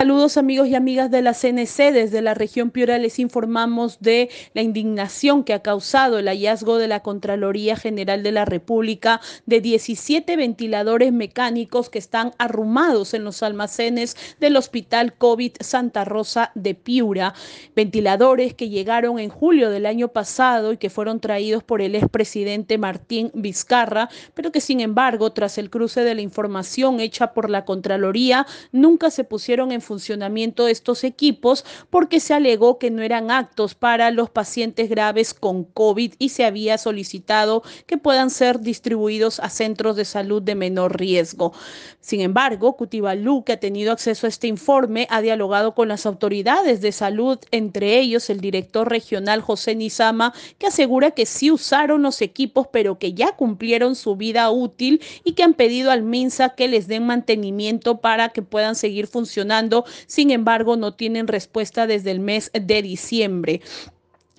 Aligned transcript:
Saludos 0.00 0.38
amigos 0.38 0.66
y 0.68 0.74
amigas 0.74 1.10
de 1.10 1.20
la 1.20 1.34
CNC. 1.34 1.92
Desde 1.92 2.22
la 2.22 2.32
región 2.32 2.70
Piura 2.70 2.96
les 2.96 3.18
informamos 3.18 4.00
de 4.00 4.30
la 4.54 4.62
indignación 4.62 5.44
que 5.44 5.52
ha 5.52 5.60
causado 5.60 6.18
el 6.18 6.26
hallazgo 6.26 6.78
de 6.78 6.88
la 6.88 7.00
Contraloría 7.00 7.76
General 7.76 8.22
de 8.22 8.32
la 8.32 8.46
República 8.46 9.20
de 9.44 9.60
17 9.60 10.36
ventiladores 10.36 11.12
mecánicos 11.12 11.90
que 11.90 11.98
están 11.98 12.32
arrumados 12.38 13.12
en 13.12 13.24
los 13.24 13.42
almacenes 13.42 14.16
del 14.40 14.56
Hospital 14.56 15.12
COVID 15.18 15.56
Santa 15.60 16.06
Rosa 16.06 16.50
de 16.54 16.74
Piura. 16.74 17.34
Ventiladores 17.76 18.54
que 18.54 18.70
llegaron 18.70 19.18
en 19.18 19.28
julio 19.28 19.68
del 19.68 19.84
año 19.84 20.08
pasado 20.08 20.72
y 20.72 20.78
que 20.78 20.88
fueron 20.88 21.20
traídos 21.20 21.62
por 21.62 21.82
el 21.82 21.94
expresidente 21.94 22.78
Martín 22.78 23.32
Vizcarra, 23.34 24.08
pero 24.32 24.50
que 24.50 24.62
sin 24.62 24.80
embargo, 24.80 25.34
tras 25.34 25.58
el 25.58 25.68
cruce 25.68 26.04
de 26.04 26.14
la 26.14 26.22
información 26.22 27.00
hecha 27.00 27.34
por 27.34 27.50
la 27.50 27.66
Contraloría, 27.66 28.46
nunca 28.72 29.10
se 29.10 29.24
pusieron 29.24 29.72
en 29.72 29.82
funcionamiento 29.90 30.66
de 30.66 30.70
estos 30.70 31.02
equipos 31.02 31.64
porque 31.90 32.20
se 32.20 32.32
alegó 32.32 32.78
que 32.78 32.92
no 32.92 33.02
eran 33.02 33.32
actos 33.32 33.74
para 33.74 34.12
los 34.12 34.30
pacientes 34.30 34.88
graves 34.88 35.34
con 35.34 35.64
COVID 35.64 36.14
y 36.16 36.28
se 36.28 36.44
había 36.44 36.78
solicitado 36.78 37.64
que 37.88 37.98
puedan 37.98 38.30
ser 38.30 38.60
distribuidos 38.60 39.40
a 39.40 39.50
centros 39.50 39.96
de 39.96 40.04
salud 40.04 40.40
de 40.40 40.54
menor 40.54 40.96
riesgo. 40.96 41.52
Sin 42.00 42.20
embargo, 42.20 42.76
Cutibalú, 42.76 43.42
que 43.42 43.54
ha 43.54 43.60
tenido 43.60 43.90
acceso 43.90 44.26
a 44.26 44.28
este 44.28 44.46
informe, 44.46 45.08
ha 45.10 45.22
dialogado 45.22 45.74
con 45.74 45.88
las 45.88 46.06
autoridades 46.06 46.80
de 46.80 46.92
salud, 46.92 47.38
entre 47.50 47.98
ellos 47.98 48.30
el 48.30 48.40
director 48.40 48.88
regional 48.88 49.40
José 49.40 49.74
Nizama, 49.74 50.32
que 50.58 50.68
asegura 50.68 51.10
que 51.10 51.26
sí 51.26 51.50
usaron 51.50 52.02
los 52.02 52.22
equipos, 52.22 52.68
pero 52.70 52.98
que 53.00 53.12
ya 53.12 53.32
cumplieron 53.32 53.96
su 53.96 54.14
vida 54.14 54.50
útil 54.52 55.02
y 55.24 55.32
que 55.32 55.42
han 55.42 55.54
pedido 55.54 55.90
al 55.90 56.02
MINSA 56.02 56.50
que 56.50 56.68
les 56.68 56.86
den 56.86 57.06
mantenimiento 57.06 58.00
para 58.00 58.28
que 58.28 58.42
puedan 58.42 58.76
seguir 58.76 59.06
funcionando 59.06 59.79
sin 60.06 60.30
embargo, 60.30 60.76
no 60.76 60.94
tienen 60.94 61.26
respuesta 61.26 61.86
desde 61.86 62.10
el 62.10 62.20
mes 62.20 62.50
de 62.52 62.82
diciembre. 62.82 63.60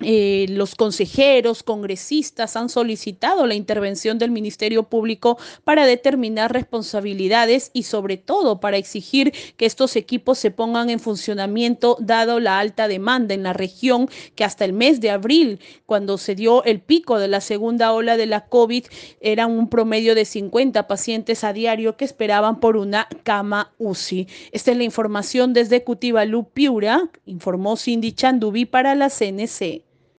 Eh, 0.04 0.46
los 0.48 0.74
consejeros, 0.74 1.62
congresistas 1.62 2.56
han 2.56 2.68
solicitado 2.68 3.46
la 3.46 3.54
intervención 3.54 4.18
del 4.18 4.30
Ministerio 4.30 4.84
Público 4.84 5.38
para 5.64 5.86
determinar 5.86 6.52
responsabilidades 6.52 7.70
y 7.72 7.84
sobre 7.84 8.16
todo 8.16 8.60
para 8.60 8.76
exigir 8.76 9.32
que 9.56 9.66
estos 9.66 9.96
equipos 9.96 10.38
se 10.38 10.50
pongan 10.50 10.90
en 10.90 11.00
funcionamiento 11.00 11.96
dado 12.00 12.40
la 12.40 12.58
alta 12.58 12.88
demanda 12.88 13.34
en 13.34 13.42
la 13.42 13.52
región 13.52 14.08
que 14.34 14.44
hasta 14.44 14.64
el 14.64 14.72
mes 14.72 15.00
de 15.00 15.10
abril, 15.10 15.60
cuando 15.86 16.18
se 16.18 16.34
dio 16.34 16.64
el 16.64 16.80
pico 16.80 17.18
de 17.18 17.28
la 17.28 17.40
segunda 17.40 17.92
ola 17.92 18.16
de 18.16 18.26
la 18.26 18.46
COVID, 18.46 18.84
eran 19.20 19.50
un 19.50 19.68
promedio 19.68 20.14
de 20.14 20.24
50 20.24 20.86
pacientes 20.86 21.44
a 21.44 21.52
diario 21.52 21.96
que 21.96 22.04
esperaban 22.04 22.60
por 22.60 22.76
una 22.76 23.08
cama 23.22 23.72
UCI. 23.78 24.26
Esta 24.52 24.70
es 24.72 24.76
la 24.76 24.84
información 24.84 25.52
desde 25.52 25.84
Cutibalú, 25.84 26.48
Piura, 26.50 27.10
informó 27.26 27.76
Cindy 27.76 28.12
Chandubi 28.12 28.64
para 28.64 28.94
la 28.94 29.08
CNC. 29.08 29.91